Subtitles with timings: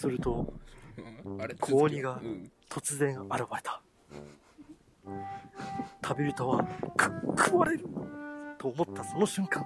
[0.00, 0.52] すると、
[1.38, 1.54] あれ？
[1.60, 2.50] 高2がうん。
[2.70, 3.82] 突然現れた。
[6.00, 6.64] 旅人は、
[6.96, 7.84] く、食われる。
[8.56, 9.62] と思ったその瞬間、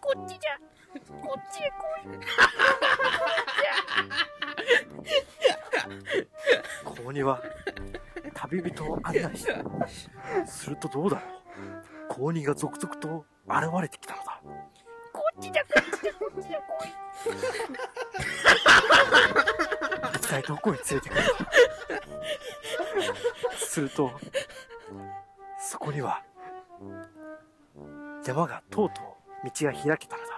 [0.00, 0.58] こっちじゃ。
[1.20, 1.74] こっちへ来
[2.14, 2.18] い。
[6.84, 7.42] 高2は、
[8.34, 10.46] 旅人を案内した。
[10.46, 11.30] するとどうだろう。
[12.08, 14.15] 高2が続々と現れてきた
[20.46, 21.22] どこへ連れてくる。
[23.58, 24.12] すると、
[25.58, 26.22] そこには、
[28.24, 29.04] 山がとうとう
[29.46, 30.36] 道が開けたのだ。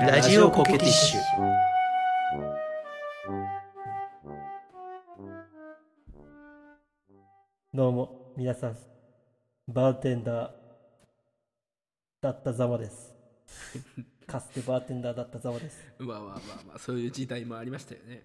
[0.00, 1.20] ラジオコケティッシュ
[7.74, 8.76] どうも、皆さん、
[9.68, 10.50] バーテンダー
[12.22, 13.19] だったざまです。
[14.26, 15.78] かつてバーテンダーだったざまです。
[15.98, 18.22] まあまあまあまあそういう時代もありましたよね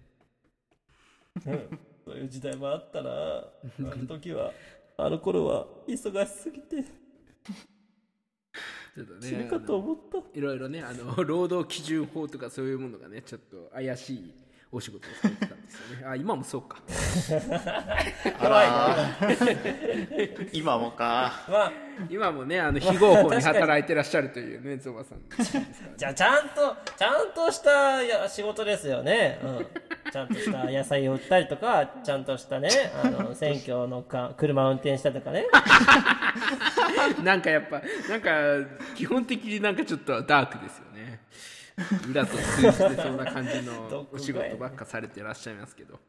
[1.46, 3.10] うんそういう時代もあったな。
[3.10, 3.44] あ
[3.78, 4.52] の時は、
[4.96, 10.18] あの頃は忙しすぎてちょっと死ぬねかと思った。
[10.38, 14.32] いろいろねあの労働基準法とかそういうものがねちょっと怪しい
[14.76, 16.06] お仕事をされてたんですよね。
[16.06, 16.76] あ今もそうか。
[18.40, 19.28] あら。
[20.52, 21.32] 今もか。
[21.48, 21.72] まあ、
[22.10, 25.64] 今もねあの非合法に働いてらっしゃるというね ゾバさんですから。
[25.96, 29.40] じゃあちゃんと、ちゃんとしたいや仕事ですよね。
[29.42, 29.66] うん。
[30.12, 32.68] ちゃんとした野菜を売ったりとか、ちゃんとしたね、
[33.02, 35.46] あの、選挙のか、車を運転したとかね。
[37.24, 38.30] なんかやっぱなんか
[38.94, 40.85] 基本的になんかちょっとダークですよね
[42.08, 46.00] 裏と通じてそうな感じのお仕事ばっかされてらっしゃいますけど。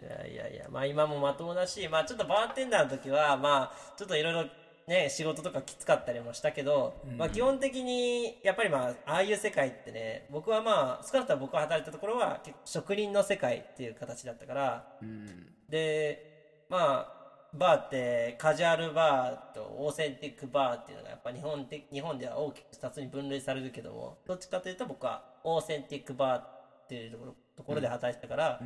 [0.00, 4.44] いやいやいや、まあ今もまともだし、まあちょっとバーテンダーの時は、まあちょっといろいろ
[4.86, 15.52] ね、仕事とかきつかったりもしたけど、まあ基本的に、やっぱりまあ、ああいう世界ってね、僕はまあ、少なくとも僕が働いたところは、結構職人の世界っていう形だったから、うん。
[15.68, 17.17] で、まあ、
[17.54, 28.60] バーってカジュアルバーとオーセンティックバーっていうのがやっぱ日本的日本では大きく2つに分類されるけどもどっちかというと僕はオーセンティックバーっていうところところで働いてたから、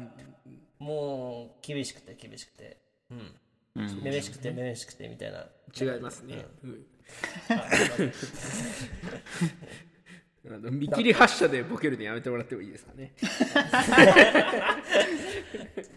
[0.78, 2.76] もう厳しくて厳しくて。
[3.10, 3.34] うん。
[3.75, 4.03] うん。
[4.03, 5.47] めめしくてめめしくてみたいな。
[5.75, 6.84] 違いますね、うん。
[7.48, 7.66] あ
[10.44, 13.15] あの見切り発車でボケるのやめてもらってもいいですかね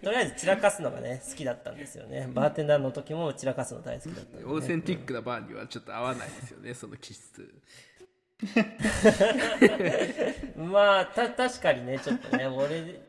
[0.04, 2.30] とりあえず散らかすのがね好きだったんですよね。
[2.34, 7.54] バーテンダーの時も散らかすの大好きだったんでオーセンティックなバーにはちょっと合わないですよねその気質。
[10.58, 13.02] まあた確かにねちょっとね俺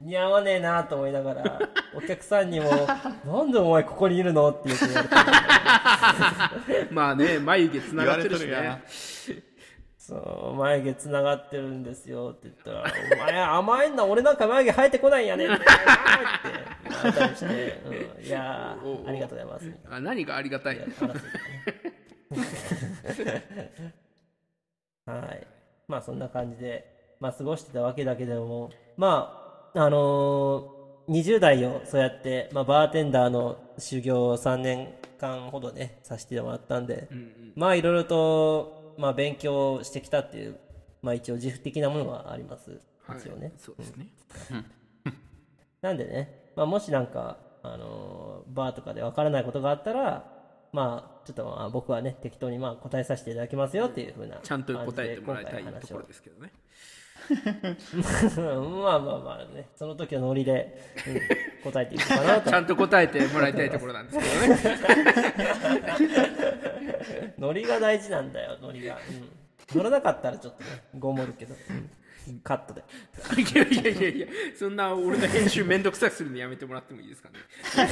[0.00, 1.60] 似合わねえなと思いながら
[1.94, 2.70] お客さんにも
[3.24, 5.14] 「なんでお前ここにいるの?」って言われて。
[6.90, 8.82] まあね眉毛つながってるし言われね
[10.04, 15.64] そう眉毛つながってるんですよって言ったら「お前甘いんだ俺なんか眉毛生えてこないんやね」って
[16.88, 17.80] 言われたりして
[18.18, 18.76] 「うん、いや
[19.06, 20.78] ありがとうございます」あ何がありがたい。
[25.06, 25.46] はい。
[25.86, 37.08] まあそんな感じで、まあ過ごしてたわけだけれども、まあ、あのー20代をそうやって、まあバーテンダーの修行を3年間ほどね、させてもらったんで、
[37.56, 40.58] まあいろいろと、まあ勉強してきたっていう、
[41.02, 42.80] まあ一応自負的なものがあります。
[43.06, 43.18] はい。
[43.18, 43.52] 一応ね。
[43.58, 44.08] そうですね、
[45.80, 50.24] なんでね、まあ、もしなんか、あのーバーとかでわからないことがあったら、
[50.72, 56.52] まあ、ちょっとまあ僕はね、適当にまあ答えさせていただきますよっていうふうなちゃんと答えてもらいたいところですけどね。
[58.82, 60.76] まあまあまあね、その時のノリで、
[61.06, 62.50] うん答えていくかなと。
[62.50, 62.54] ち。
[62.54, 66.31] ゃんと答えてもらいたいところなんですけどね
[67.38, 68.98] ノリが大事なんだよ、ノリが。
[69.72, 71.90] うん、乗らなかったらちょっとね、ごもるけど、うん
[72.44, 72.84] カットで。
[73.36, 74.26] いやいやいやいや
[74.56, 77.38] そんな俺の編集めんどくさくするのやめてもらってもいいですかね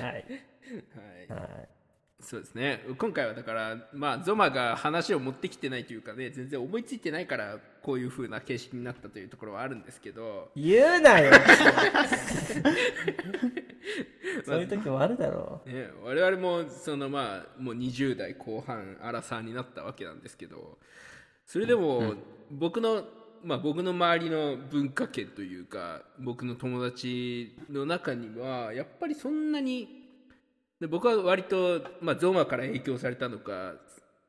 [0.00, 0.12] はい。
[0.12, 0.24] はい
[1.28, 1.75] はい。
[2.26, 2.84] そうですね。
[2.98, 10.50] 今回はだからまあゾマが話を持ってきてないというかね全然思いついてないからこういう風な形式になったというところはあるんですけど。
[10.56, 11.32] 言うなよ。
[14.44, 15.68] そういう時もあるだろう。
[15.70, 20.78] ね、我々もそのまあもう20代後半アラサーになったわけなんですけど。
[21.46, 22.14] それでも
[22.50, 23.04] 僕の、
[23.44, 30.05] まあ、僕の周りの文化圏というか僕の友達の中にはやっぱりそんなに
[30.80, 33.74] で僕は割と、まあ、ゾマから影響されたのか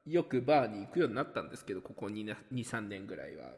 [0.06, 3.52] よくバーに行くようになったんですけどここ23年ぐらいは。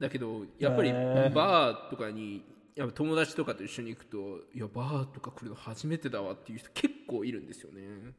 [0.00, 2.42] だけどやっぱりバーとかに
[2.74, 4.18] やっぱ友達とかと一緒に行くと
[4.52, 8.12] いやバーとか来るの初めてだわっていう人結構いるんですよね。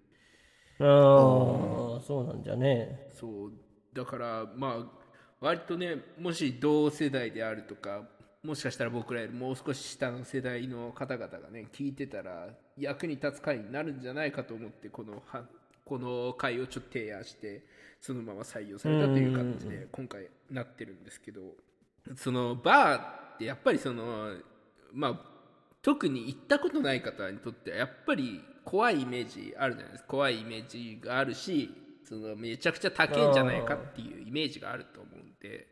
[0.80, 3.10] ああそうなんじゃね。
[3.14, 3.52] そう。
[3.94, 5.06] だからまあ
[5.42, 8.08] 割とねもし同世代であるとか
[8.46, 15.44] もしかしたら僕らよりもう少し下の世代の方々がね聞いてたら役に立つ回になるんじゃないかと思ってこのは
[15.84, 17.64] この回をちょっと提案して
[18.00, 21.42] そのまま採用されたという形で今回なってるんですけど
[22.16, 22.98] そのバー
[23.36, 24.36] ってやっぱりその
[24.94, 25.20] まあ
[25.82, 30.10] 特に行ったことない方にとってはやっぱり怖いイメージあるじゃないですか。
[30.10, 31.72] 怖いイメージがあるし
[32.04, 35.68] そのめちゃくちゃ高いんじゃないかっていうイメージがあると思うんで。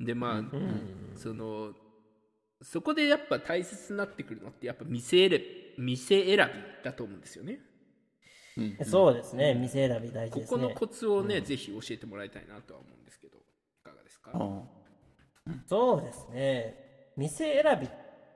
[0.00, 0.44] でまあ、
[1.16, 1.72] その
[2.62, 5.44] そこでやっぱ大切になってくるのってやっぱ店選び
[5.78, 7.60] 店選びだと思うんですよね。
[8.84, 9.54] そうですね。
[9.54, 10.62] 店選び大事こですね。
[10.62, 13.40] このコツをね、ぜひ教えてもらいたいなとは思うんですけどい
[13.84, 14.32] かがですか、
[15.66, 17.12] そうですね。
[17.16, 17.90] 店選びい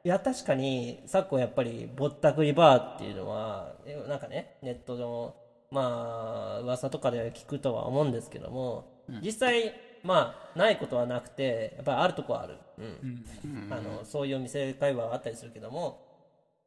[0.04, 5.36] や確かに昨今やっぱりぼったくりバーっていうのはえなんかねネットの
[5.70, 13.24] まあ噂とかでは聞くとは思うんですけども、実際まあないことはなくてやっぱりあるとこはある、うん。
[13.70, 16.10] あのそういうお店会話はあったりするけども。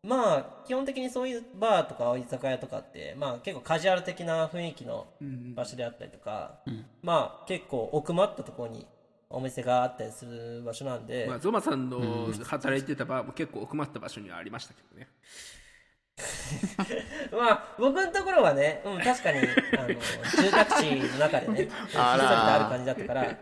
[0.08, 5.08] まあ基本的にそういうバーとか居酒屋とかってまあ結構カジュアル的な雰囲気の
[5.56, 6.60] 場所であったりとか、
[7.02, 8.86] まあ結構奥まったところに
[9.30, 15.10] お店があったりする場所なんで、まあ、ゾマさんの働いてたバーも結構奥まった場所にはありましたけどね
[17.32, 23.38] まあ僕のところはね、うん、確かにあの住宅地の中でね引き裂いてある感じだったから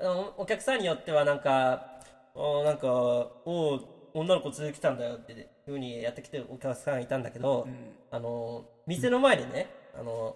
[0.00, 2.00] あのお客さんによってはなんか
[2.34, 7.68] おなんかおう女の子連れてきたんだよっていうふうにやってきてるお客さんいたんだけど、
[8.10, 10.34] あの店の前でねあの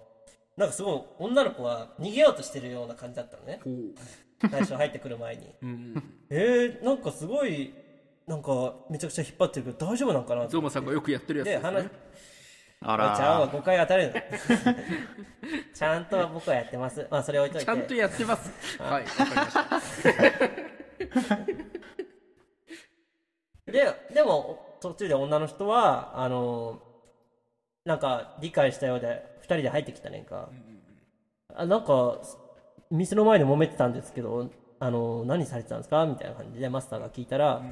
[0.56, 3.60] なんかすごい女の子は逃げようとしてるような感じだったのね。
[4.50, 5.54] 最初入ってくる前に。
[5.62, 6.04] うん。
[6.30, 7.72] えー、なんかすごい
[8.26, 11.90] なんかめちゃくちゃ引っ張ってるけど大丈夫なんかなゾマさんがよくやってるやつですね。
[12.86, 14.14] あちゃうわら誤解当たるの。
[15.74, 17.06] ちゃんと僕はやってます。
[17.10, 17.64] まあそれ置いといて。
[17.66, 18.50] ちゃんとやってます。
[18.82, 19.46] はいわかりま
[19.80, 21.38] した。
[23.72, 26.82] ででも途中で女の人はあの
[27.84, 30.48] なんか理解したようで2人で入ってきたねんか、
[31.54, 32.18] あなんか
[32.90, 36.04] 店の前で揉めてたんですけどあの何されてたんですか？
[36.06, 37.62] みたいな感じでマスターが聞いたら、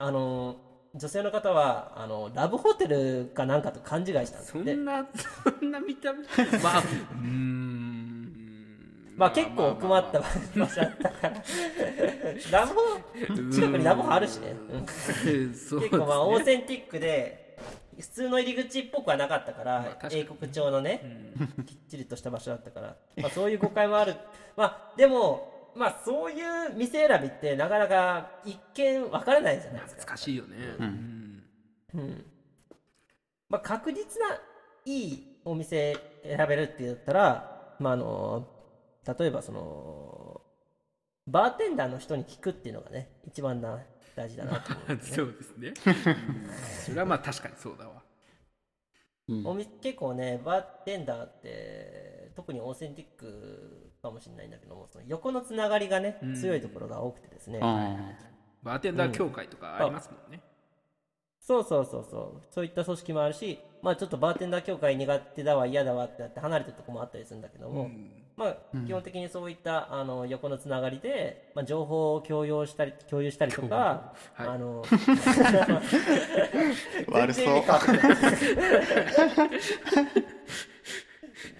[0.00, 0.56] あの
[0.94, 5.06] 女性の方はあのラブホテルかなんかと勘違いしたんですそんな
[5.58, 6.20] そんな見た目。
[6.62, 6.78] まあ
[7.20, 8.08] うーん。
[9.16, 10.26] まあ結構奥まった場
[10.68, 11.42] 所だったから。
[12.52, 12.80] ラブホ
[13.50, 14.54] 近くにラブホあるしね、
[15.24, 17.58] 結構まあオーセンティックで
[17.98, 21.32] 普通の入り口っぽくはなかったから、まあ英国調のね、
[21.66, 24.14] きっちりとした場所だったから、まあ、そういう誤解もある。
[24.56, 30.56] まあでもまあそういう店選びってなかなか一見わからないじゃないですか、難しいよね。
[30.78, 31.42] うん。
[31.94, 32.24] うん。
[33.48, 34.38] まあ、確実な
[34.84, 38.46] いいお店選べるって言ったら、まあ、あの
[39.18, 40.42] 例えばその
[41.26, 43.78] バーテンダーの人に聞くっていうのがね一番な
[44.16, 45.74] 大事だなと思うそうですね。
[46.84, 48.02] それはまあ確かにそうだわ。
[49.44, 56.34] お店結構ねバーテンダーって特にオーセンティックかもしれないんだけどもその横のつながりがねうん。
[56.34, 57.60] 強いところが多くてですね、
[58.62, 60.40] バーテンダー協会とかありますもんね。
[61.40, 62.42] そうそうそうそう。
[62.50, 67.90] そういった組織もあるしまあちょっとバーテンダー協会苦手だわ嫌だわってなって離れてるとこもあったりするんだけども、
[68.36, 74.48] まあ基本的にそういったあの横のつながりで、まあ、情報を共有したり共有したりとか、はい。
[74.48, 74.82] あの
[77.08, 77.44] 悪そう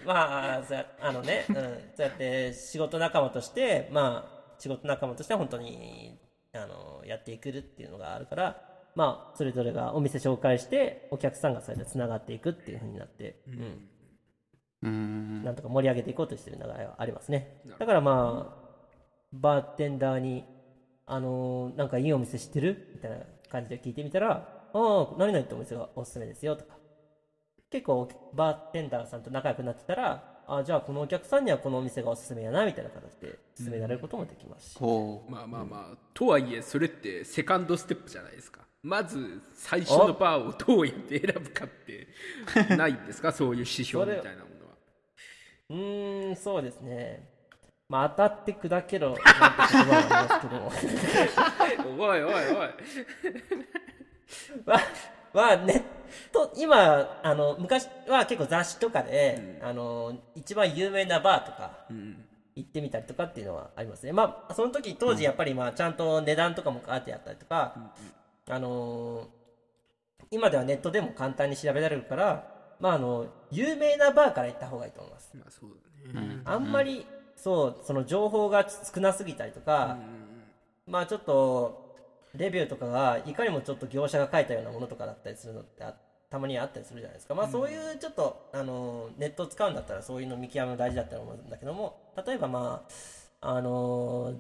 [0.08, 6.18] まあそうやあのね、うん、そうやって仕事仲間としてまあ仕事仲間としては本当に
[6.54, 8.62] あのやっていくっていうのがあるから
[8.96, 13.88] まあそれぞれがお店紹介してお客さんがそれでつながっていくっていうふうになって、うん。
[14.82, 15.44] うん。
[15.44, 17.60] なんとか盛り上げていこうとしてる流れはありますね。
[17.78, 18.68] だからまあ
[19.32, 20.44] バーテンダーに
[21.06, 22.88] あのーなんかいいお店知ってる？
[22.94, 23.18] みたいな
[23.50, 26.77] 感じで聞いてみたらああ何々ってお店がおすすめですよとか
[27.70, 34.70] 結構バーテンダーさんと仲良くなってたらあじゃあこのお客さんにはこのお店がおすすめやなみたいな形で勧められることもできます。
[34.70, 38.60] し、ほまあまあまあとはいえそれってセカンドステップじゃないですか。
[38.82, 42.08] まず最初のバーをどうやって選ぶかって
[42.76, 43.32] ないんですか？
[43.32, 44.72] そういう指標みたいなものは。
[45.68, 47.28] うーんそうですね。
[47.90, 50.48] まあ当たって砕けろなんて言葉がありますけ
[51.92, 51.98] ども。
[52.06, 52.40] おいおいおい。
[54.64, 54.80] まあ、
[55.32, 55.82] まあ、ネッ
[56.32, 61.86] ト、今、あの、昔は結構雑誌とかで、あの、一番有名なバーとか、
[62.54, 64.12] 行ってみたりとかっていうのはありますね。
[64.12, 67.92] まあ、その時、当時やっぱりまあ、ちゃんと値段とかも書いてあったりとか、
[68.50, 69.38] あのー
[70.30, 72.44] 今ではネットでも簡単に調べられるから、
[72.80, 75.30] まああの有名なバーから行った方がいいと思います。
[75.34, 75.70] まあそう
[76.14, 76.40] だね。
[76.44, 79.96] あんまり、そうその情報が少なすぎたりとか、
[80.86, 81.87] まあちょっと
[82.38, 85.94] レビューとかがいかにもちょっと業者が書いたようなものとかだったりするのってあ
[86.30, 87.34] たまにあったりするじゃないですか。
[87.34, 92.86] まあそういうちょっと、あのネットを使うんだったらそういうの見極めも大事だったと思うんだけども例えばま
[93.40, 94.34] ああの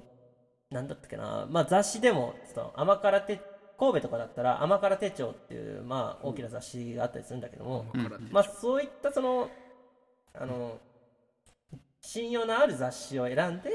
[0.70, 3.40] なんだったっけな、まあ、雑誌でもその甘辛手
[3.78, 8.28] 神戸とかだったら甘辛手帳っていう、まあ、大きな雑誌があったりするんだけども、うん。
[8.30, 9.48] まあ、そういったその
[10.34, 10.78] あの
[12.00, 13.70] 信用のある雑誌を選んで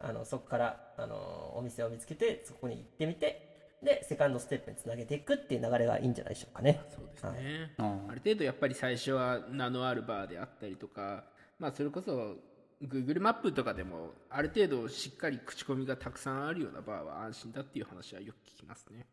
[0.00, 3.53] あのそこからあのお店を見つけてそこに行ってみて
[3.84, 6.80] でセカンドステップにつなげていくっていう流れがいいんじゃないでしょうかね。
[6.90, 11.24] そうですね、うんある程度やっぱり最初は名のあるバーであったりとか
[11.58, 12.36] まあそれこそ
[12.82, 19.06] Google マップとかでもある程度しっかり口コミがたくさんあるようなバーは安心だっていう話はよく聞きますね。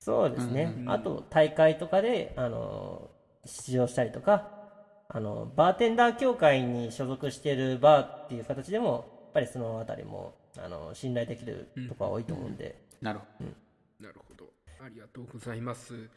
[0.00, 0.90] そうですね、うん。
[0.90, 3.10] あと大会とかであの
[3.44, 4.48] 出場したりとか
[5.08, 13.44] あのバーテンダー協会に所属しているバーっていう形でもやっぱりそのあたりもあの信頼できるところが多いと思うんで、なるほ
[14.00, 14.52] なるほど。
[14.84, 16.08] ありがとうございます。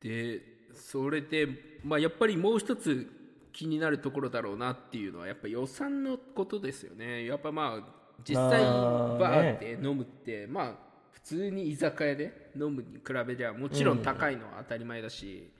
[0.00, 0.40] で
[0.72, 1.46] それで
[1.84, 3.08] まあやっぱりもう一つ
[3.52, 7.26] 気になるところだろうなっていうのはやっぱ予算のことですよね。
[7.26, 10.74] やっぱまあ実際まあバーで飲むってまあ
[11.10, 14.02] 普通に居酒屋で飲むに比べりゃもちろん。
[14.02, 15.52] 高いのは当たり前だし、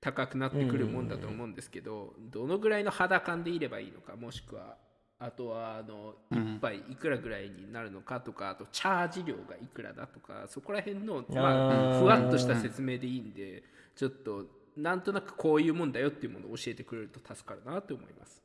[0.00, 4.76] 高くなってくるもんだと思うんですけど、どのぐらいの肌感でいればいいのかもしくは
[5.24, 13.62] あとはあの一杯いくらぐらいになるのかとかあとチャージ料がいくらだとかそこら辺の、まあ、ふわっとした説明でいいんで
[13.94, 18.42] ちょっとなんとなくこういうもんだよっていうものを教えてくれると助かるなと思います。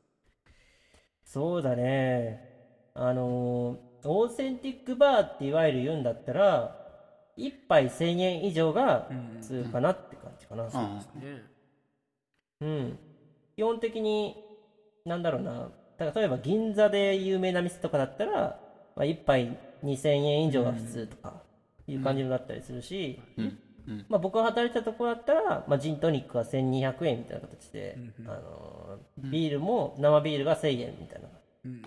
[1.23, 2.57] そうだね。
[2.93, 6.77] あのオーセンティックバーっていわゆる言うんだったら
[7.37, 10.79] 1杯1000円以上が普通かなって感じかな、ど。
[10.79, 11.43] うんね。
[12.59, 12.99] うん、
[13.55, 14.35] 基本的に、
[15.05, 18.59] なんだろうな、例えば銀座で有名な店とかだったら、
[18.95, 21.41] まあ、1杯2000円以上が普通とか
[21.87, 31.27] いう感じになったりするし、うんうんまあ、僕が働いたところだったら、まあ、ジントニックは1200円みたいな形で、あのービールも生ビールが1000円みたいな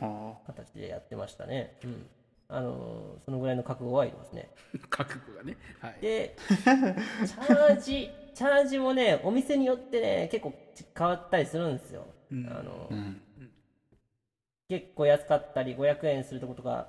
[0.00, 1.76] あ形でやってましたね。
[1.85, 2.07] うん
[2.52, 4.50] あのーそのぐらいの覚悟はいりますね。
[4.90, 5.57] 覚悟がね。
[5.79, 6.00] はい。
[6.00, 10.52] で、チャージ、チャージもね、お店によってね、結構
[10.97, 12.07] 変わったりするんですよ。
[12.33, 13.21] あのーうん
[14.71, 16.87] 結構安かったり、500円するとことか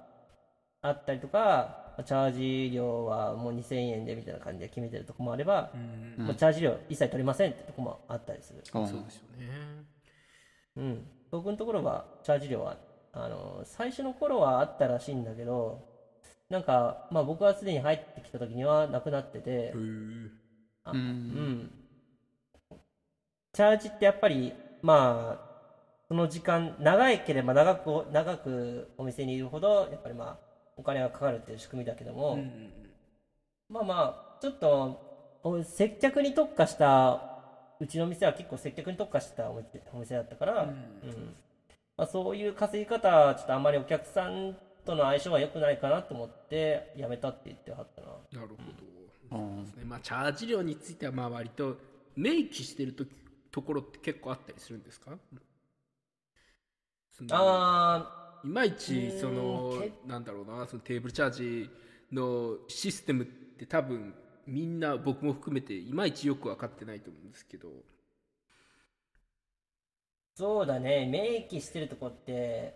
[0.81, 1.69] あったりとか、
[2.05, 5.69] チャージ料はもう2000円でみたいな感じで決めてるとこもあれば、
[6.17, 8.63] もうチャージ料一切取りませんってとこもあったりする。
[8.73, 9.85] あそうですよね。
[10.75, 11.11] うん。
[11.31, 12.77] 僕のところは、チャージ料は、
[13.13, 15.83] あの、最初の頃はあったらしいんだけど、
[16.49, 19.73] なんか、まあ僕はすでに入ってきた時にはなくなってて、
[20.83, 21.71] あううんん。
[23.53, 25.50] チャージってやっぱり、まあ、
[26.11, 30.37] その時間、長いければ長く、長くお店にいるほど、やっぱりまあ、
[30.75, 32.37] お金がかかるっていう仕組みだけども、
[33.69, 37.21] まあまあ、ちょっと、お接客に特化した、
[37.79, 41.33] うちの店は結構接客に特化したお店お店だったから、うん
[41.95, 48.07] まあ、そういう稼ぎ方は、ちょっとあんまりお客さんとの相性は良くないかなと思って、やめたって言ってはったな。
[48.33, 49.37] なるほど。
[49.37, 49.63] うん。
[49.63, 49.85] ですね。
[49.85, 51.77] まあ、チャージ料についてはまあ割と
[52.17, 53.05] 明記してると
[53.49, 55.17] ところって結構あったりするんですか？
[57.27, 61.69] そのあいまいちうんそのけなんだろうなそのテーブルチャージ
[62.11, 64.13] のシステムって多分
[64.47, 67.69] みんな僕も含めていまいちよく分かってないと思うんですけど。
[70.35, 72.73] そうだね、明記してるとこって、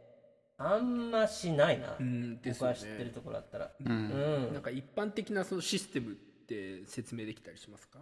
[0.57, 1.95] あんましないな。
[1.99, 2.39] うんね。
[2.45, 3.65] 僕は知ってるところだったら。
[3.65, 4.07] ううん
[4.51, 4.53] ん。
[4.53, 7.99] なんか一般的なそのシステムって説明できたりしますか？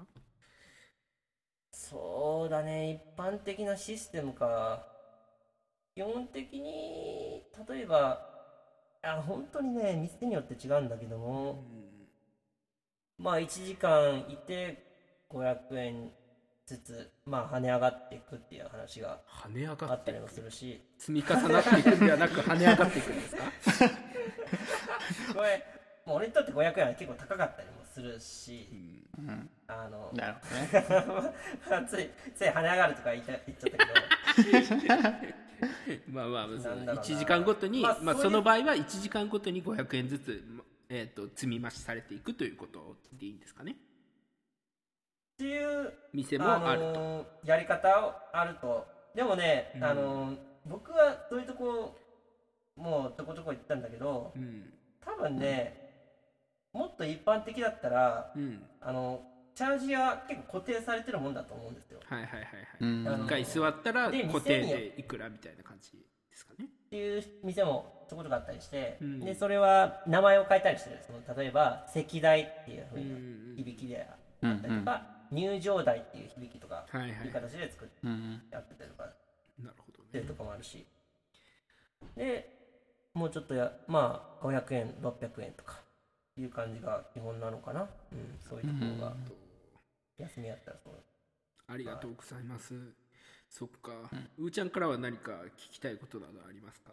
[1.71, 4.85] そうだね、一般的なシステムか。
[5.95, 8.29] 基本的に、例えば、
[9.03, 11.63] あ本当にね、店によって違うんだけども、
[13.17, 14.83] まあ1時間いて
[15.29, 16.11] 500円
[16.65, 19.93] ずつ、まあ跳ね上がっていくっていう話が跳ね上あがっていく。
[20.01, 23.43] ったりもするし、積み重なっていくんではなく跳ね上がっていくんですか？
[25.35, 25.63] これ、
[26.05, 28.67] もう俺にとって500円は結構高かったりもするし、
[29.17, 29.49] うん。
[29.67, 30.35] あの、なる
[31.05, 31.33] ほどね。
[31.87, 35.33] つい、つい跳ね上がるとか言いた言っちゃったけど、
[36.11, 36.93] まあまあなんだろうな。
[36.95, 43.73] 1時間ごとに、まあ、まあその場合は1時間ごとに500円ずつ、まえー、と積み増しされていくということでいいんですかね。
[43.73, 43.75] っ
[45.37, 48.87] ていう店もあると、のーやり方をあると。
[49.15, 49.83] でもね、うん。
[49.83, 51.93] あのー僕はそういうとこ
[52.77, 54.73] もうちょこちょこ行ったんだけどうん。
[55.01, 55.82] 多分ね、
[56.73, 58.63] もっと一般的だったらうん。
[58.81, 59.21] あの
[59.55, 61.99] チャージは結構固定されてるもんだと思うんですよ。
[62.07, 66.65] はいはいはいはい、一回座ったらで固定でいくらみたいな感じですかね。
[66.65, 69.19] っていう店もちょこちょこあったりして、うん。
[69.19, 73.55] でそれは名前を変えたりしてるその例えば石台っていうふううんうなん。
[73.57, 74.07] 響きで
[74.41, 77.09] うんあったりとか、入場台っていう響きとかはいはい。
[77.27, 79.03] いう形で作ってうんやってたりとか
[79.61, 80.05] なるほどね。
[80.09, 80.83] っていうとかもあるし。
[82.17, 82.49] で
[83.13, 85.79] もうちょっとやまあ500円600円とか
[86.37, 87.87] いう感じが基本なのかな、うん、
[88.47, 89.13] そういうところが
[90.17, 90.93] 休みやったらそう。
[91.67, 92.73] ありがとうございます、
[93.49, 93.91] そっか、
[94.37, 96.91] うーちゃんからは何か聞きたいことなどありますか？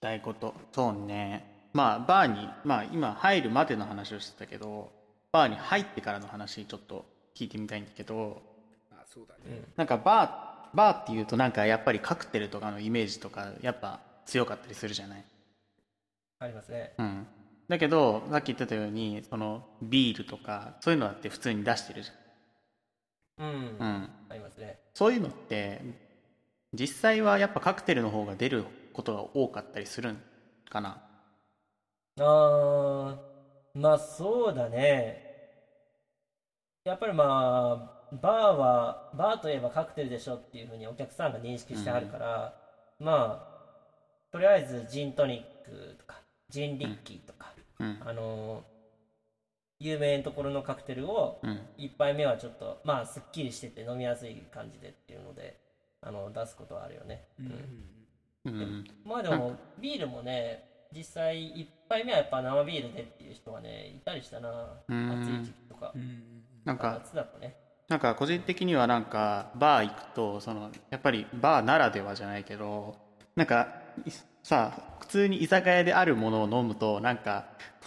[0.00, 0.54] たいこと。
[0.72, 1.68] そうね。
[1.74, 4.90] まあバーにまあ今入るまでの話をしてたけど
[5.30, 7.04] バーに入ってからの話ちょっと
[7.36, 8.42] 聞いてみたいんだけど
[8.90, 15.24] あそうだね、なんかバーバーっていうとなんかやっぱりカクテルとかのイメージとかやっぱ強かったりするじゃない？
[16.40, 16.94] ありますね。
[16.98, 17.26] うん
[17.70, 22.10] だけどさっき言ってたようにそのビールとかそういうのだって普通に出してるじ
[23.38, 24.80] うん、ゃん、うん、ありますね。
[24.92, 25.80] そういうのって
[26.74, 30.20] 実際はやっぱカクテルの方が出ることが多かったりするん
[30.68, 31.00] かな？
[32.18, 35.24] あーまあそうだね。
[36.84, 37.24] やっぱりま
[38.10, 42.54] あバーはバーといえばカクテルでしょっていうふうにお客さんが認識してあるから、
[42.98, 47.49] まあとりあえずジントニックとかジンリッキーとか、
[47.80, 47.98] うん。
[48.04, 48.80] あのー
[49.82, 51.60] 有名なところのカクテルをうん。
[51.78, 55.58] 1杯目はちょっとまあすっきりしてて飲みやすい感じでっていうので
[56.02, 57.46] あの出すことはあるよね、うん
[58.46, 60.64] うんまあでもビールもね
[60.96, 65.22] 実際1杯目はやっぱ生ビールでっていう人はねいたりしたなうん。
[65.22, 65.92] 暑い時期とか。
[65.94, 67.00] うんなんか。
[67.02, 67.56] 夏だとね。
[67.88, 72.96] なんか個人的にはなんかバー行くとそのやっぱりバーならではじゃないけど
[73.34, 74.10] なんかい
[74.42, 77.46] さ普通に居酒屋であるものを飲むとなんか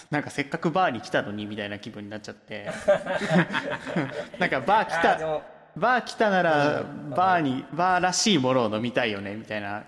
[0.10, 2.70] なんかせっかくバーに来たのにみたいな気分になっちゃって。
[4.40, 5.42] なんかバー来た
[5.76, 7.10] バー来たならうん。
[7.12, 9.84] バーにバーらしいものを飲みたいよねみたいな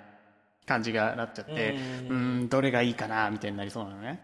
[0.65, 1.75] 感じがなっちゃって。
[2.09, 4.19] ううんどれがいいかなみたいになりそうなのね。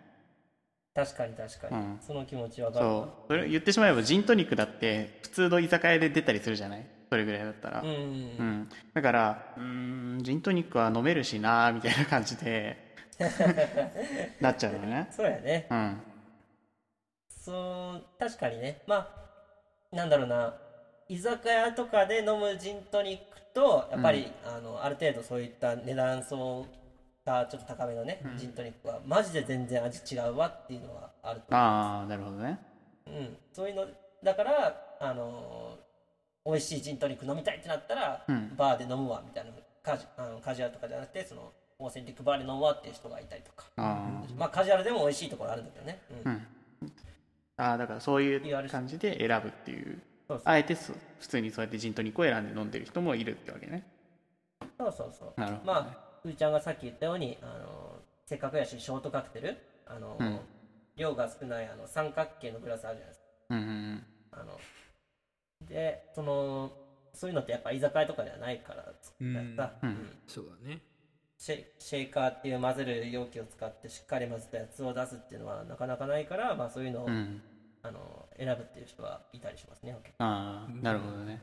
[0.93, 1.99] 確かに確かに、うん。
[2.01, 3.27] その気持ちはそう。
[3.27, 6.85] それ言ってしまえばジントニックだって普通の居酒屋で出たりするじゃない？
[7.11, 7.81] それぐらいだったら。
[7.81, 9.63] うん、うん、だからうー
[10.21, 12.89] んジントニックは飲めるしなみたいな感じで。
[14.39, 15.07] なっちゃうよね。
[15.11, 15.67] そうやね。
[15.69, 16.01] うん。
[17.27, 18.81] そう確かにね。
[18.87, 19.13] ま
[19.91, 20.55] あなんだろうな。
[21.09, 26.65] 居酒屋とかで飲むジントニックとやっぱり、あのある程度そういった値段層
[27.25, 32.57] がちょっと高めのね、ジントニックはマジで全然味違うわっていうのはあると思ああなるほどね。
[33.05, 33.85] う、うん、そういうの
[34.23, 35.77] だからあの
[36.45, 38.55] 美味しいジントニック飲みたいってなったら、うん。
[38.55, 39.51] バーで飲むわみたいな
[39.83, 43.65] カジあのカジュアルとかじゃなくてそのオーセンティックバーで飲むわっていう人がいたりとか。
[43.77, 46.31] あまあカジュアルでも美味しいところあるんだけどね、うん。
[46.31, 46.35] ー
[46.83, 46.91] うん。
[47.57, 50.01] あーだからそういう感じで選ぶっていう。
[50.45, 53.83] あえてそ普通にそうやってジントニックを選んで飲んでる人もいるってわけね。
[54.77, 55.39] そうそうそう。
[55.39, 55.79] なるほどね。
[55.81, 59.57] まあうーちゃんがさっき言ったようにあのせっかくやしショートカクテル。
[59.85, 60.39] あの、うん。
[60.95, 63.25] 量が少ないあの三角形のグラスあるじゃないですか。
[63.49, 64.03] うんうん。
[64.31, 64.59] あの
[65.71, 66.71] でその
[67.13, 69.39] そういうのってやっぱ居酒屋とかではないから作った。
[69.39, 69.89] やつさ、うん。
[69.89, 70.17] うん。
[70.27, 70.81] そうだね。
[71.37, 77.13] シェシェイカーっていう混ぜる容器を使ってしっかり混ぜたやつを出すっていうのはなかなかないから、まあ、そういうのを、うん。
[77.13, 77.43] うん
[77.83, 81.41] あの選ぶっていう人はいたりしますねああなるほどね。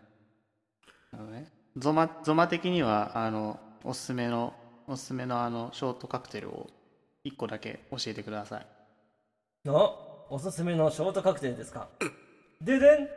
[1.11, 1.47] なるほどね。
[1.77, 4.55] ゾマゾマ的にはあのおすすめの
[4.87, 6.69] おすすめのあのショートカクテルを
[7.25, 8.67] 1個だけ教えてください。
[9.65, 9.97] の
[10.29, 11.89] おすすめのショートカクテルですか？
[12.61, 13.09] ででん。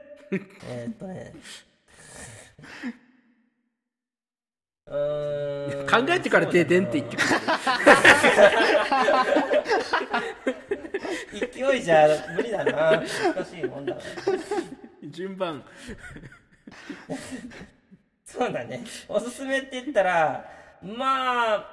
[0.69, 1.33] えーっとね。
[4.87, 7.23] うーん考えてから「ででん」って言ってく
[11.53, 12.91] 勢 いじゃ無理だな。
[12.91, 13.05] 難
[13.45, 13.97] しいもんだ
[15.09, 15.63] 順番。
[18.25, 18.83] そうだね。
[19.07, 20.45] おすすめって言ったら
[20.81, 21.65] まあ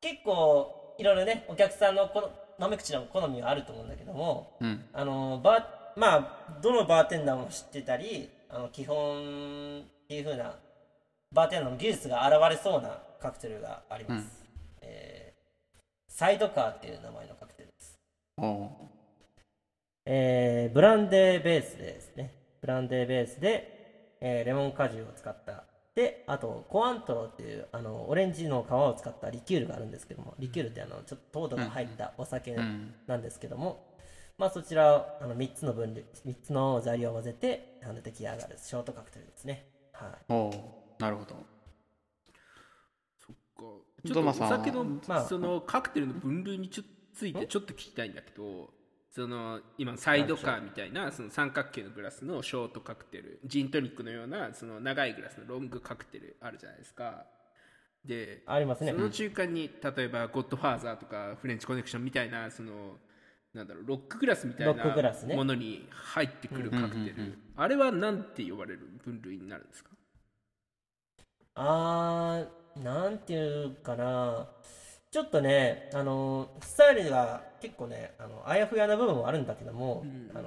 [0.00, 2.20] 結構いろいろねお客さんのこ
[2.58, 4.88] の飲み口の好みはあると思うんだけどもうん。
[4.92, 6.16] あのバーま
[6.56, 10.54] あどのバーテンダーも知ってたりあの基本っていう風な
[11.32, 14.44] バーテンダーの技術が現れそうなカクテルがあります、
[14.82, 15.34] えー
[16.16, 17.98] サイドカーっていう名前のカクテルです。
[20.06, 22.32] えーブランデーベースですね。
[22.60, 25.64] ブランデーベースで、えーレモン果汁を使った。
[25.96, 32.94] で、あと、コアントロっていう、あの、オレンジの皮を使ったリキュールがあるんですけども、リキュールってあの、ちょっと糖度が入ったお酒ん。
[33.08, 33.93] なんですけども、
[34.38, 39.68] まあそちらを、あの、3つの分類、3つの材料を混ぜて、あの、出来上がるショートカクテルですね。
[39.92, 40.10] はい。
[40.28, 40.52] おう
[40.98, 41.36] なるほど。
[43.18, 43.62] そっか。
[44.04, 48.70] ちょっとお酒のまあそのカクテルの分類にちょついてちょっと聞きたいんだけど
[49.10, 57.24] その今サイドカーみたいなその三角形のグラスのショートカクテルジントニックのようなその長いグラスのロングカクテルあるじゃないですか。
[58.04, 58.92] でありますね。
[58.92, 62.98] その中間に例えばゴッドファーザーとかフレンチコネクションみたいなその
[63.54, 64.74] なんだろうロックグラスみたいな
[65.34, 69.90] ものに入ってくるカクテル、あれは何て呼ばれる分類になるんですか？
[71.54, 74.48] あーなんていうかな。
[75.10, 80.42] ちょっとねあのスタイルが結構ねあのあやふやな部分もあるんだけども、あの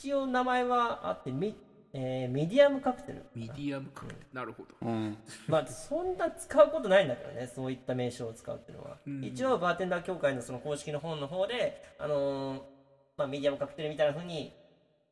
[0.00, 1.54] 一応名前はあってミ,、
[1.92, 4.74] えーミディアムカクテルミディアムカクテル、なるほど。
[4.82, 5.16] うん。
[5.46, 9.24] まあそんな使うことないんだけどねそういった名称を使うっていうのは、うん。
[9.24, 12.60] 一応バーテンダー協会のその公式の本の方であのー
[13.16, 14.52] まあ、ミディアムカクテルみたいな風に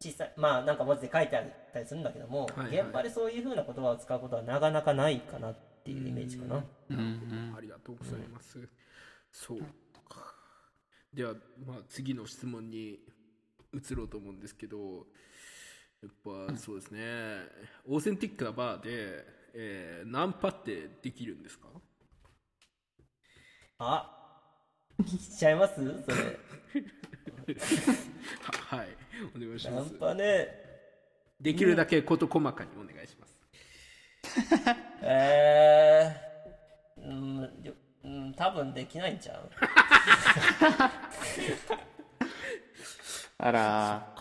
[0.01, 2.81] 小さいまあなんか文字で書いてあったりするんだけども、はいはい。
[2.81, 7.55] 現場でそういう風な言葉を使うことはなかなかないかなっていうイメージかな、うんうん。
[7.57, 8.69] ありがとうございます。
[9.33, 9.59] そう
[10.09, 10.35] か。
[11.15, 11.35] では、
[11.67, 12.99] まあ、次の質問に
[13.73, 15.07] 移ろうと思うんですけど、
[16.03, 16.13] やっ
[16.49, 17.01] ぱそうですね、
[17.87, 21.69] オーセンティックなバーで、えーナンパってできるんですか？
[23.79, 24.13] あ
[25.03, 25.75] 聞いちゃいます？
[25.75, 25.87] それ。
[28.71, 28.89] は はい、
[29.35, 29.95] お願いしナンます。
[29.95, 30.49] パね。
[31.41, 33.39] できるだけ事細かにお願いします。
[35.03, 37.73] えー、うんよ
[38.05, 39.51] うん多分できないんちゃう？
[43.39, 44.16] あら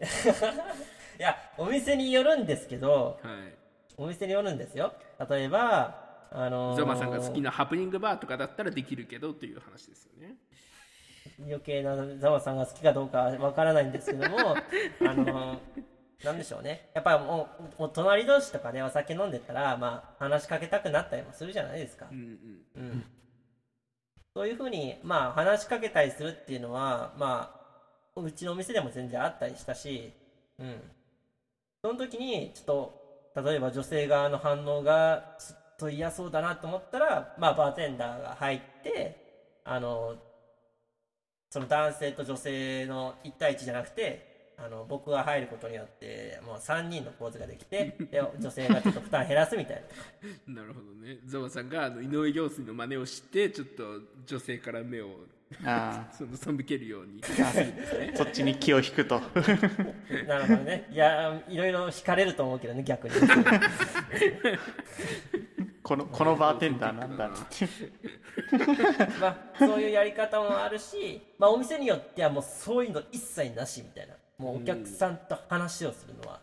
[0.00, 3.54] いやお店によるんですけどはい。
[3.98, 4.92] お店によるんですよ
[5.30, 10.34] 例えばあのーゾマさんが好きなハプニングバーとかだったらできるけどという話ですよね。
[11.40, 15.60] 余計なザワさんが好きかどうかわからないんですけども あの
[16.24, 22.82] なんでしょうねやっぱりもうもう隣同士とかねお酒飲んでたらまあ話しかけたくなったりもするじゃないですかうんうん。
[22.82, 23.04] うん
[24.34, 27.65] そういうふうにまあ話しかけたりするっていうのはまあ
[28.22, 30.12] うちのお店でも全然あったりしたし
[30.58, 30.80] うん
[31.82, 32.64] その時にちょっ
[33.34, 40.16] と例えば女性側の反応がちょっと嫌そうだなと思ったらまあバーテンダーが入ってあの
[41.50, 49.84] その男性と女性の1対1じゃなくてあの僕が入ることによってもう3人の構図ができて で女性がちょっと負担減らすみたい
[50.46, 51.18] な なるほどね。
[51.26, 55.10] ゾマさんがあの井上陽水の真似をして、ちょっと女性から目を
[55.64, 57.20] あ その背けるように。
[57.20, 59.20] ーそっちに気を引くと
[60.26, 60.88] なるほどね。
[60.90, 63.14] いや、いろいろ惹かれると思うけどね、逆に。
[65.82, 67.68] このこのバーテンダーなんだろうって
[69.20, 74.14] まあ、そういうやり方もあるし、まあ、お店によってはもうそういうの一切なしみたいな。
[74.38, 76.40] もうお客さんと話をするのは、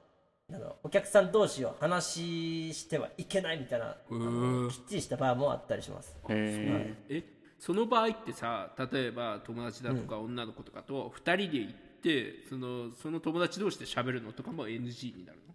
[0.50, 6.16] なんだろうお客さん同士を話してはいけないみたいな、あのきっちりした場もあったりします。
[6.30, 7.24] へえ
[7.65, 11.73] その場合ってさ例えば友達だとか女の子とかと2人で行っ
[12.04, 15.54] て、そのその友達同士で喋るのとかも NG になるの？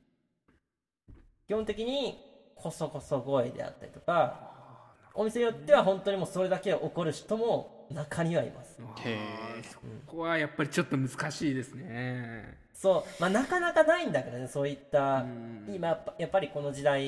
[1.46, 2.18] 基本的に
[2.54, 8.80] こそこそ声であったりとか、お店によっては本当にもうそれだけ怒る人も中にはいます。
[9.04, 9.18] え
[9.58, 12.56] へそこはやっぱりちょっと難しいですね。
[12.72, 17.04] そう、まあ、なかなかないんだけどね、そういったん、今やっぱ、やっぱりこの時代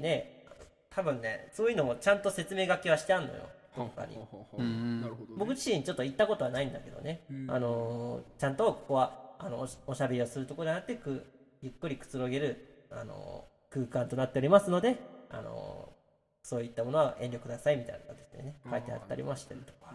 [0.00, 0.44] ね、
[0.90, 4.26] 多分ね、そういうのもちゃんと説明書きはしてあるのよ、ほう他にほう。
[4.30, 4.44] ほう。
[4.52, 4.62] ほう
[5.00, 11.24] なるほど、ね、僕自身ちょっと行ったことはないんだけどね、あのーちゃんとここはあのおしゃべりをするところではなくく
[11.62, 14.98] ゆっくりくつろげる、あのー空間となっておりますので、
[15.30, 16.02] あのー
[16.44, 19.94] そういったものは遠慮くださいみたいな形でね書いてあったりもしてるとか。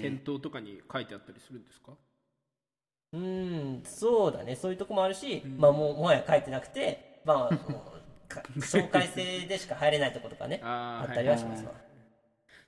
[0.00, 1.92] 店頭とかに書いてあったりするんですか？
[3.12, 4.54] うーんそうだね。
[4.56, 7.58] そういうとこもあるし、まあもうもはや書いてなくてまあ
[8.58, 11.72] 紹介制でしか入れないとことかねあったりはしますわ、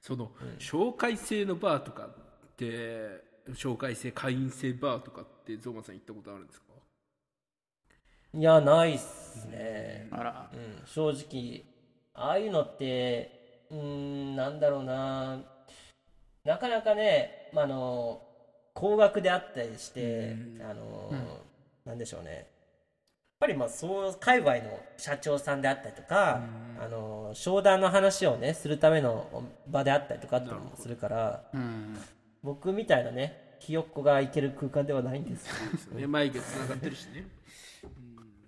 [0.05, 6.67] その、紹介制のバーとかって紹介制会員制バーとかってゾウマさん行ったことあるんですか？
[8.35, 10.51] いやないっすね、あら。
[10.53, 11.65] うん、正直
[12.13, 15.41] ああいうのってうーんなんだろうな。
[16.45, 18.21] なかなかね、まあ、あの
[18.75, 21.15] 高額であったりして、あの
[21.87, 22.51] なんでしょうね
[23.41, 26.41] ぱりまあそう界隈の社長さんであったりとか、
[26.81, 31.99] あの商談の話をねするための場であったりとかっていうのもするからうん。
[32.43, 35.47] 僕みたいなねひよっこが行ける空間ではないんです。
[35.47, 36.07] よですよね。
[36.07, 37.27] 眉毛つながってるしね。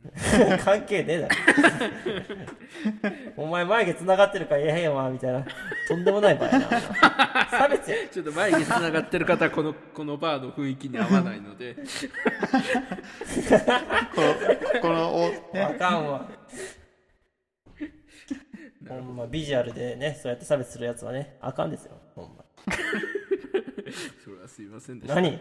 [0.64, 1.34] 関係ねえだろ。
[3.36, 5.44] お前眉毛繋がってるから言えへんわみたいな。
[5.88, 6.68] とんでもない場合やな。
[7.50, 7.96] 差別や。
[8.12, 11.76] ちょっと眉毛つながってる方はこのこのバーの雰囲気に合わないので
[15.76, 16.28] かんわ。
[18.88, 22.00] ほんまビジュアルでねそうやって差別するやつはねあかんですよ。
[22.14, 22.44] ほんま。
[24.24, 25.14] それはすいまませんでした。
[25.20, 25.30] 何？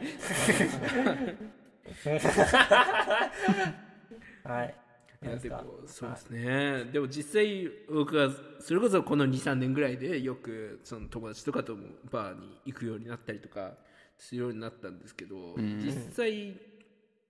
[4.44, 4.76] はい。
[5.24, 13.76] いやでもそうですね、でも実際僕はそれこそこの23年ぐらいでよくその友達とかともバーに行くようになったりとか
[14.18, 15.82] するようになったんですけど、ん。
[15.82, 16.56] 実際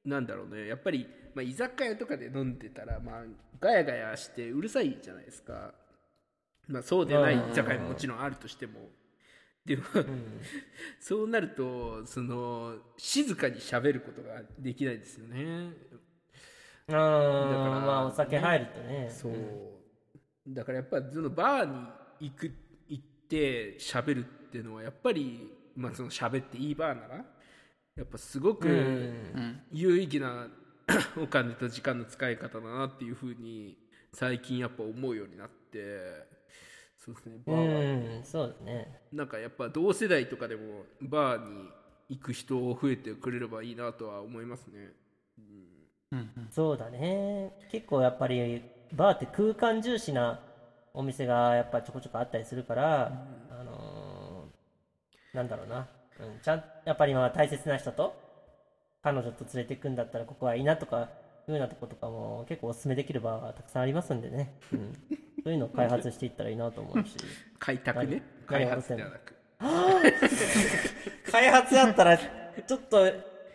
[0.03, 0.67] なんだろうね。
[0.67, 3.24] やっぱり、まあ、居酒屋とかで飲んでたら、まあ、
[3.60, 5.74] ガヤガヤしてうるさいじゃないですか、
[6.67, 8.89] まあ、そうでない居酒屋ももちろんあるとしても。
[9.65, 9.84] でも、
[11.02, 15.43] そうなるとその静かに喋ることができないですよね。
[15.43, 15.76] うん
[16.88, 17.00] から
[17.80, 19.10] まあお酒入るとね。
[19.10, 19.34] そう。
[20.48, 22.52] だからやっぱりそのバーに行く
[22.88, 27.26] 行って喋るっていうのはやっぱりまあその喋っていいバーなら
[27.95, 29.62] やっぱすごくうん。
[29.71, 30.48] 有意義な
[31.21, 33.78] お金と時間の使い方だなっていうふうに
[34.13, 36.28] 最近やっぱ思うようになって
[36.98, 38.15] そうですねバうー。
[38.15, 39.02] はんそうだね。
[39.12, 41.69] なんかやっぱ同世代とかでもバーに
[42.10, 44.91] 行く人増えてくれればいいなとは思いますね。
[46.52, 47.52] そうだね。
[47.71, 50.39] 結構やっぱりバーって空間重視な
[50.93, 53.08] お店がやっぱちょこちょこあったりするから、
[53.50, 55.86] あのーなんだろうな、
[56.21, 58.15] うん、ちゃんやっぱりまあ大切な人と
[59.05, 61.09] 彼女と連れてくんだったらここはいいなとか
[61.47, 64.93] いうようなとことかも結構おすすめできるバーがたくさんありますんでね、うん、
[65.43, 67.15] そういうのを開発していったらいいなと思うし。
[67.59, 68.23] 開拓ね。
[68.49, 69.35] 何開発ではなく
[71.31, 73.07] 開発やったらちょっと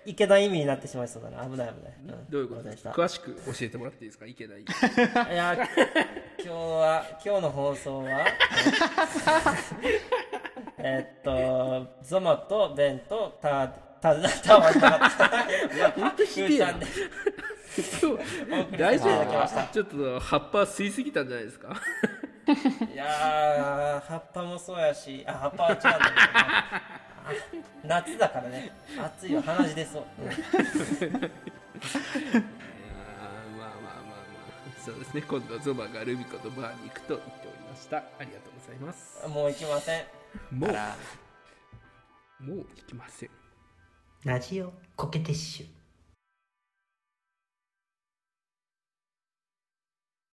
[0.07, 1.45] いけない意味になってしまいそうだな。
[1.45, 2.27] 危ない危ない、ん。
[2.31, 2.91] どういうことすませんした。
[2.93, 4.27] 詳しく教えてもらっていいですか？
[4.27, 4.65] いけないい
[5.35, 5.55] や、
[6.39, 8.25] 今日は、今日の放送は、
[10.79, 19.73] えっと、ゾマとベンとタ、タ、タワーいや本当ひでえな今日大丈夫。
[19.73, 20.91] ちょっと葉っぱ吸い。
[20.91, 21.77] すぎたんじゃないですか
[22.93, 25.91] いやー、葉っぱもそうやし、あ、葉っぱは違うんだ
[27.85, 30.05] 夏だからね、暑いよ、鼻血出そう。
[30.19, 30.27] うん。
[30.27, 30.43] いやー
[33.57, 34.83] まあまあまあまあ。
[34.85, 35.23] そうですね。
[35.23, 37.99] 今度ゾマがルミコとバーに行くと言っておりました。
[37.99, 39.29] ありがとうございます。
[39.29, 40.05] もう行きません。
[40.51, 40.71] もう。
[42.43, 43.31] もう行きません
[44.23, 45.80] ラジオコケティッシュ。